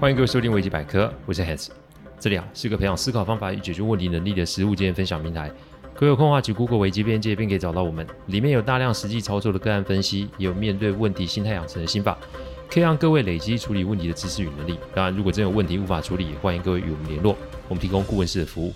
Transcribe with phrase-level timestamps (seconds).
[0.00, 1.68] 欢迎各位收听维基百科，我是 Hans，
[2.18, 5.52] 这里啊是个培养思考方法与解决问题能力的实物经验分享平台。
[5.92, 8.06] 各位有空的话，去 Google 维基边界，便可以找到我们。
[8.28, 12.16] 里面有大量实际操作的个案分析，也有面对问题心态养成的心法，
[12.70, 14.78] 可以让各位累积处理问题的知识与能力。
[14.94, 17.36] 当然，如果真有问题无法处理，也欢迎各位与我们联络，
[17.68, 18.72] 我们提供顾问式的服务。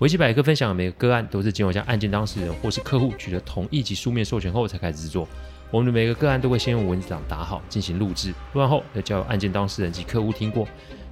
[0.00, 5.28] 维基百科分享的每个个案都是经由向案件当事人或是客户取得同意及书面授权后才开始制作。
[5.70, 10.66] 我们的每个个案都会先用文字档打好，进行录制，录完后再交由案件当事人及客户听过，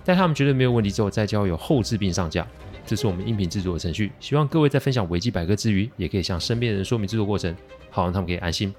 [0.06, 2.46] 待他们觉得没有问题之后，再交由后制并上架。
[2.86, 4.10] 这是我们音频制作的程序。
[4.20, 7.54] 希望各位在分享维基百科之余，也可以向身边人说明制作过程，
[7.90, 8.74] 好让他们可以安心。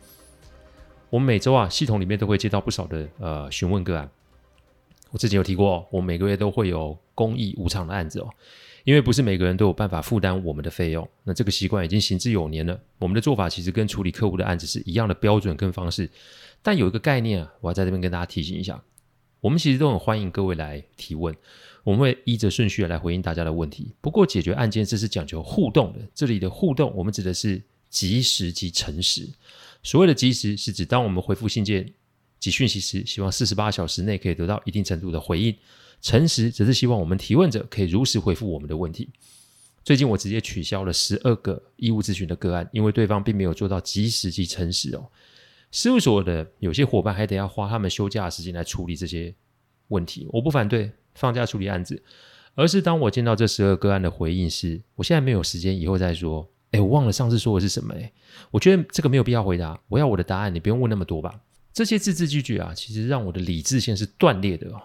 [1.12, 4.09] 我们每周啊，系统里面都会接到不少的呃询问个案。
[5.12, 8.29] 我之前有提过，我每个月都会有公益无偿的案子哦。
[8.89, 12.81] 因为不是每个人都有办法负担我们的费用，那这个习惯已经行之有年了。
[12.98, 16.09] 我们的做法其实跟处理客户的案子是一样的标准跟方式，
[16.63, 18.84] 但有一个概念啊，我要在这边跟大家提醒一下。
[19.41, 21.35] 我们其实都很欢迎各位来提问，
[21.84, 23.93] 我们会依着顺序来回应大家的问题。
[24.01, 29.29] 不过解决案件这是讲求互动的，这里的互动我们指的是及时及诚实。
[29.84, 31.87] 所谓的及时是指当我们回复信件
[32.40, 35.55] 及讯息时，希望四十八小时内可以得到一定程度的回应。
[36.01, 39.09] 诚实只是希望我们提问者可以如实回复我们的问题。
[39.83, 45.09] 最近我直接取消了十二个义务咨询的个案，因为对方并没有做到及时及诚实哦。
[45.71, 49.33] 事务所的有些伙伴还得要花他们休假的时间来处理这些
[49.87, 50.27] 问题。
[50.31, 52.01] 我不反对放假处理案子，
[52.55, 56.47] 而是当我见到这十二个案的回应是，我现在没有时间，以后再说。
[56.71, 57.93] 哎，我忘了上次说的是什么？
[57.95, 58.11] 哎，
[58.51, 59.79] 我觉得这个没有必要回答。
[59.87, 61.39] 我要我的答案，你不用问那么多吧。
[61.73, 64.81] 这些字字句句啊，其实让我的理智线是断裂的哦。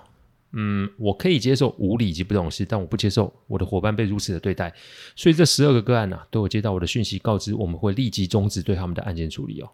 [0.56, 4.72] 嗯，我可以接受无理及不懂事，但我不接受我的伙伴被如此的对待。
[5.16, 9.69] 所以这十二个个案呢、都有接到我的讯息，告知我们会立即终止对他们的案件处理哦。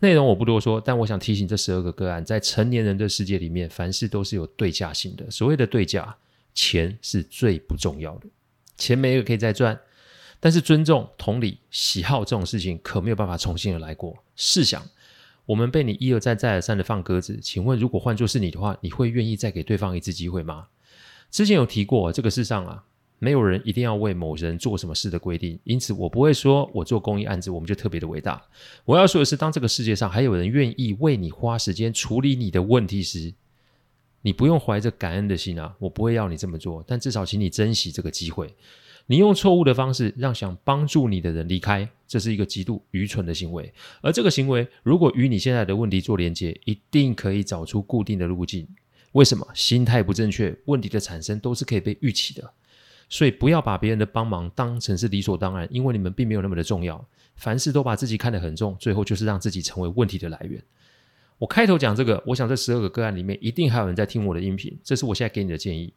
[0.00, 5.30] 内容我不多说，但我想提醒这十二个个案，在成年人的世界里面，凡事都是有对价性的。
[5.30, 6.16] 所谓的对价，
[6.52, 8.26] 钱是最不重要的，
[8.76, 9.78] 钱没有可以再赚，
[10.40, 14.16] 但是尊重、同理、喜好这种事情，可没有办法重新的来过。
[14.34, 14.82] 试想。
[15.46, 20.68] 我们被你一而再、再而三的放鸽子，请问如果换作是你的话，你会愿意再给对方一次机会吗？
[21.30, 22.84] 之前有提过，这个世上啊，
[23.18, 28.40] 没有人一定要为某人做什么事的规定，因此我不会说我做公益案子我们就特别的伟大。
[28.84, 33.34] 我要说的是，当这个世界上还有人愿意为你花时间处理你的问题时，
[34.22, 38.54] 你不用怀着感恩的心啊，我不会要你这么做，但至少请你珍惜这个机会。
[39.06, 43.72] 你用错误的方式让想帮助你的人离开，这是一个极度愚蠢的行为。
[44.00, 48.66] 而这个行为如果与你现在的问题做连接，一定可以找出固定的路径。
[49.12, 49.46] 为什么？
[49.54, 52.52] 心态不正确，问题的产生都是可以被预期的。
[53.08, 57.04] 所以不要把别人的帮忙当成是理所当然，因为你们并没有那么的重要。
[57.36, 60.62] 凡事都把自己看得很重，最后就是让自己成为问题的来源。
[61.36, 65.92] 我开头讲这个，我想这十二个个案里面一定还有人在听我的音频，这是我现在给你的建议。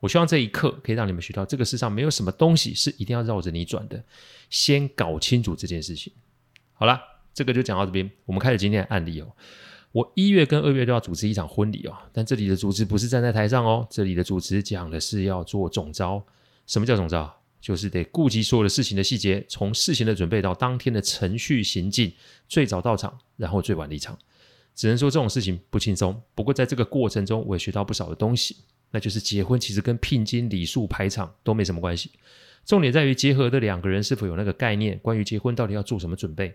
[0.00, 4.02] 我希望这一刻可以让你们学到，这个世上没有什么东西是一定要绕着你转的。
[4.48, 6.12] 先搞清楚这件事情。
[6.72, 7.00] 好了，
[7.32, 8.10] 这个就讲到这边。
[8.24, 9.30] 我们开始今天的案例哦。
[9.92, 16.24] 我一月跟二月都要主持一场婚礼哦，但这里的主持不是站在台上哦，这里的主持讲的是要做总招。
[16.66, 17.36] 什么叫总招？
[17.60, 22.10] 就是得顾及所有的事情的细节，从事情的准备到当天的程序行进，
[22.48, 24.18] 最早到场，然后最晚离场。
[24.74, 26.22] 只能说这种事情不轻松。
[26.34, 28.56] 不过在这个过程中，我也学到不少的东西。
[28.90, 32.10] 那就是结婚其实跟聘金、礼数、排场都没什么关系，
[32.64, 36.54] 重点在于结合的两个人是否有那个概念，关于结婚到底要做什么准备。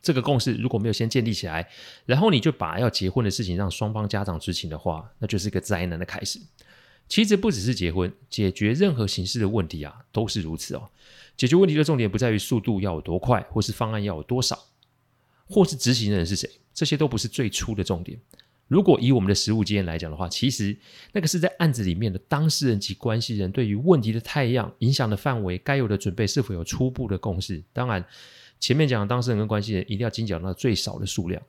[0.00, 1.66] 这个共识如果没有先建立起来，
[2.04, 6.38] 然后你就把要结婚的事情让双方家长知情的话，那就是一个灾难的开始。
[7.08, 10.90] 其实不只是结婚，解决任何形式的问题啊，都是如此哦。
[11.36, 14.58] 解决问题的重点不在于速度要有多快，或是方案要有多少，
[15.46, 18.18] 或是执行人是谁，这些都不是最初的重点。
[18.66, 20.76] 如果以我们的实务经验来讲的话，其实
[21.12, 27.62] 那个是在案子里面的当事人及关系人对于问题的态样、影响的范围、该有的准备是否有初步的共识。
[27.72, 28.04] 当然，
[28.58, 31.42] 前面讲的当事人跟关系人一定要精简到最少的数量，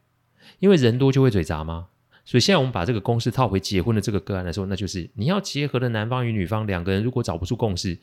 [0.59, 1.87] 因为人多就会嘴杂嘛。
[2.25, 7.97] 所以现在我们把这个公式套回结婚的这个个案来说，那就是你要结合的男方与女方两个人，如果找不出共识，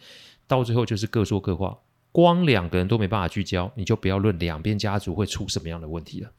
[0.47, 1.77] 到最后就是各说各话，
[2.13, 6.31] 光两个人都没办法聚焦，你就不要论两边家族会出什么样的问题了。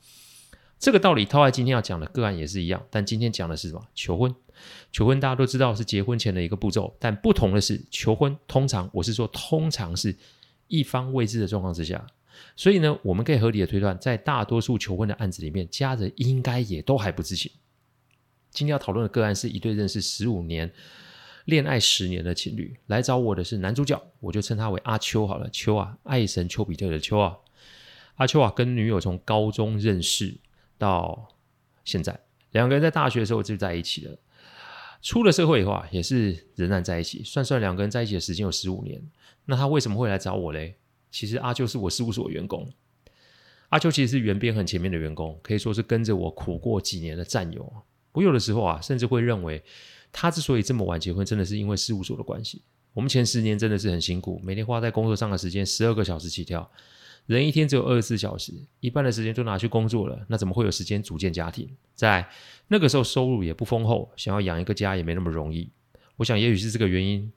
[0.84, 3.82] 这个道理套在今天要讲的个案也是一样，但今天讲的是什么？
[3.96, 4.36] 求婚。
[4.92, 10.14] 求婚大家都知道是结婚前的一个步骤，但不同的是，求婚通常我是说通常是
[10.68, 12.06] 一方未知的状况之下，
[12.58, 17.50] 所以呢，我们可以合理的推断，在大多数求婚的案子里面，家人应该也都还不知情。
[18.52, 20.70] 今天要讨论的个案是一对认识十五年、
[21.46, 27.38] 恋爱十年的情侣，来找我的是男主角，我就称他为阿秋好了，秋啊，爱神丘比特的秋啊，
[28.16, 30.36] 阿秋啊，跟女友从高中认识。
[30.84, 31.30] 到
[31.86, 32.20] 现在，
[32.52, 34.20] 两个人在大学的时候就在一起了。
[35.02, 39.02] 出了社会以后啊，也是仍然在一起，算算两个人在一起的时间有十五年。
[39.46, 40.76] 那他为什么会来找我嘞？
[41.10, 42.70] 其实阿秋是我事务所员工，
[43.70, 47.72] 阿秋其实是原编很前面的员工，可以说是跟着我苦过几年的战友。
[48.12, 49.64] 我有的时候啊，甚至会认为
[50.12, 52.62] 他之所以这么晚结婚，真的是因为事务所的关系。
[52.94, 56.70] 我们前十年真的是很辛苦，每天花在工作上的时间十二个小时起跳，
[57.26, 61.70] 人一天只有二十四小时，一半的时间都拿去工作了，那怎么会有时间组建家庭？
[61.96, 62.28] 在
[62.68, 65.70] 那个时候收入也不丰厚，想要养一个家也没那么容易。
[66.18, 67.32] 我想也许是这个原因。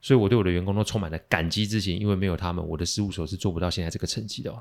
[0.00, 4.54] 所以，我对我的员工都充满了感激之情，因为没有他们，我的事务所是做不到现在这个成绩的。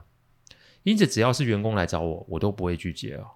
[0.84, 3.28] 因此，只要是员工来找我，我都不会拒绝哦。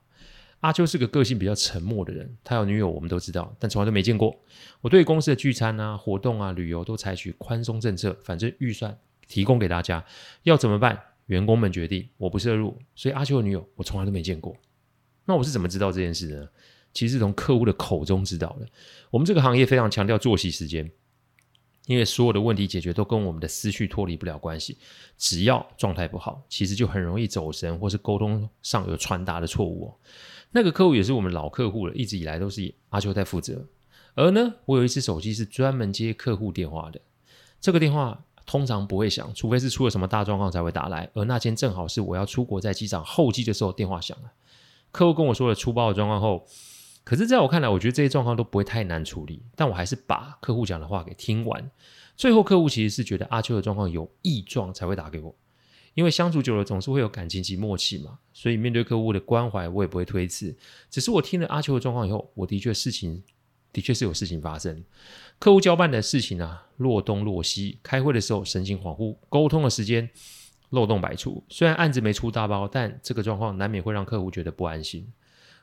[0.62, 4.40] 阿秋是个个性比较沉默的人，他有女友，我们都知道，但从来都没见过。
[4.80, 8.98] 我对公司的聚餐啊、活动啊、旅游都采取宽松政策，反正预算
[9.28, 10.04] 提供给大家，
[10.44, 12.78] 要怎么办，员工们决定，我不涉入。
[12.96, 14.56] 所以，阿秋的女友我从来都没见过。
[15.26, 16.50] 那我是怎么知道这件事的呢？
[16.94, 18.68] 其实是从客户的口中知道的。
[19.12, 20.90] 我们这个行业非常强调作息时间。
[21.86, 24.78] 因为所有的问题解决都跟我们的思绪脱离不了关系，
[25.18, 29.96] 只要状态不好，其实就很容易走神，或是沟通上有传达的错误哦。
[30.52, 33.66] 那个客户也是我们老客户了，一直以来都是阿秋在负责。
[34.16, 37.00] 而呢，我有一只手机是专门接客户电话的，
[37.62, 41.08] 这个电话通常不会响，除非是出了什么大状况才会打来。
[41.14, 44.32] 而那天正好是我要出国在机场候机的时候，电话响了。
[44.92, 46.48] 客户跟我说了出包的状况后。
[47.04, 51.72] 可是，在我看来，我觉得这些状况都不会太难处理，但我还是把客户讲的话给听完。
[52.18, 55.34] 最后，客户其实是觉得阿秋的状况有异状才会打给我，
[55.94, 60.54] 因为相处久了总是会有感情及默契嘛，所以面对客户的关怀，我也不会推辞。
[60.90, 63.24] 只是我听了阿秋的状况以后，我的确事情
[63.78, 64.84] 的确是有事情发生。
[65.38, 70.10] 客户交办的事情啊，若东若西，开会的时候神情恍惚，沟通的时间
[70.72, 71.44] 漏洞百出。
[71.48, 75.08] 虽然案子没出大包，但这个状况难免会让客户觉得不安心。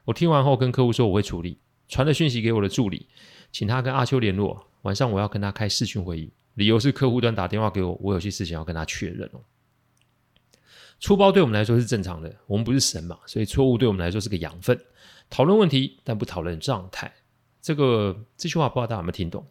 [0.04, 1.58] 我听完后跟客户说我会处理，
[1.88, 3.08] 传了讯息给我的助理，
[3.50, 4.64] 请他跟阿秋联络。
[4.82, 9.40] 晚上我要跟他开视讯会议，理由是客户端打电话给我，我有些事情要跟他确认哦。
[11.00, 14.80] 出包对我们来说是正常的，我们不是神嘛，所以错误对我们来说是个养分。
[15.28, 17.12] 讨论问题，但不讨论状态。
[17.64, 19.42] 这个这句话不知道大家有没有听懂？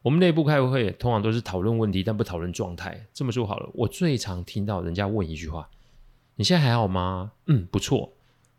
[0.00, 3.06] 我们内部开会通常都是讨论问题，但不讨论状态。
[3.12, 5.68] 这么说好了，我最常听到人家问一句话
[6.36, 8.10] ：“你现在还好吗？”嗯，不错。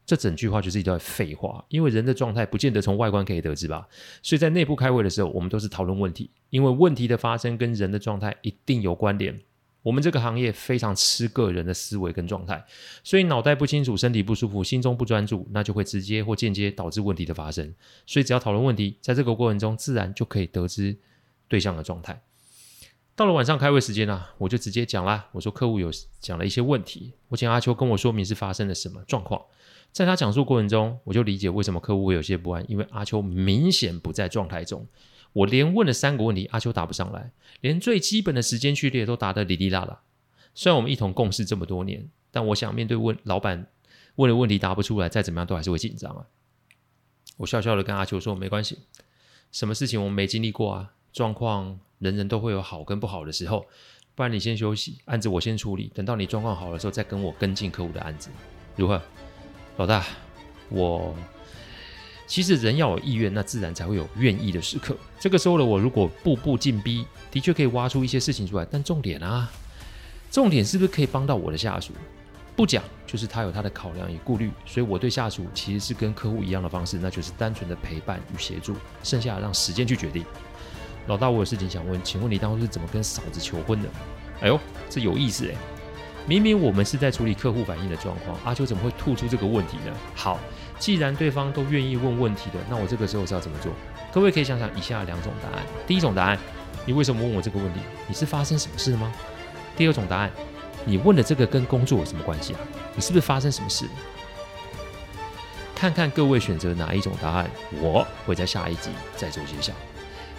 [0.06, 3.88] 这整句话就是一段废话，因为人的状态不见得从外观可以得知吧。
[4.22, 9.42] 所以在内部开会的时候，我们都是讨论问题，因为问题的发生跟人的状态一定有关联。
[9.82, 12.64] 我们这个行业非常吃个人的思维跟状态，
[13.04, 17.74] 所以脑袋不清楚、身体不舒服、心中不专注，那就会直接或间接导致问题的发生。
[18.06, 20.98] 所以只要讨论问题，在这个过程中自然就可以得知
[21.48, 22.22] 对象的状态。
[23.16, 25.90] 到了晚上开会时间啊，我就直接讲啦，我说客户有
[26.20, 29.42] 讲了一些问题，我请阿秋跟我说明是发生了什么状况。
[29.92, 34.86] 在他讲述过程中，我就理解为什么客户会有些不安，因为阿秋明显不在状态中。
[35.34, 37.32] 我连问了三个问题，阿秋答不上来，
[37.62, 40.02] 连最基本的时间序列都答得哩哩啦啦。
[40.56, 43.68] 虽然我们一同共事这么多年，但我想面对问老板
[44.16, 46.26] 问的问题答不出来，再怎么样都还是会紧张啊。
[47.38, 48.80] 我笑笑的跟阿秋说：“没关系，
[49.52, 50.94] 什么事情我们没经历过啊？
[51.14, 53.66] 状况人人都会有好跟不好的时候，
[54.16, 58.30] 不然你先休息，案子我先处理，等到你状况好的时候再跟我跟进客户的案子，
[58.76, 59.02] 如何？”
[59.78, 60.06] 老大，
[60.68, 61.16] 我
[62.30, 64.96] 其实人要有意愿，那自然才会有愿意的时刻。
[65.20, 68.66] 这个时候的我，如果步步进逼，的确可以挖出一些事情出来。
[68.70, 69.52] 但重点啊，
[70.30, 71.92] 重点是不是可以帮到我的下属？
[72.56, 74.52] 不讲，就是他有他的考量与顾虑。
[74.64, 80.24] 所以我对下属其实是跟客户一样的方式，那就是单纯的陪伴与协助，剩下让时间去决定。
[81.08, 83.90] 老大，我有事情想问，请问你当初是怎么跟嫂子求婚的？
[84.42, 85.56] 哎呦，这有意思哎。
[86.28, 89.92] 明明我们是在处理客户反映的状况，阿秋怎么会吐出这个问题呢？
[90.14, 90.40] 好，
[90.80, 93.72] 既然对方都愿意问问题的，那我这个时候是要怎么做？
[94.12, 95.66] 各位可以想想以下两种答案。
[95.86, 96.40] 第一种答案，
[96.86, 97.82] 你为什么问我这个问题？
[98.08, 99.14] 你是发生什么事了吗？
[99.76, 100.32] 第二种答案，
[100.86, 102.60] 你问的这个跟工作有什么关系啊？
[102.96, 103.86] 你是不是发生什么事？
[105.76, 107.50] 看看各位选择哪一种答案，
[107.82, 109.74] 我会在下一集再做揭晓。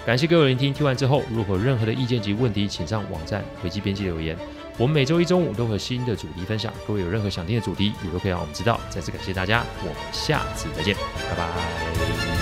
[0.04, 4.36] 感谢各位聆听，听完之后如果任何的意见及问题，请上网站危机边界留言。
[4.78, 8.80] 我们每周一中午都会新的主题分享，各位有任何想听的主题，也都可以让我们知道。
[8.88, 12.39] 再次感谢大家，我们下次再见，拜拜。